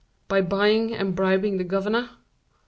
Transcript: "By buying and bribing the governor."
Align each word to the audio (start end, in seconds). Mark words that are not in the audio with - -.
"By 0.27 0.41
buying 0.41 0.95
and 0.95 1.13
bribing 1.15 1.57
the 1.57 1.63
governor." 1.63 2.09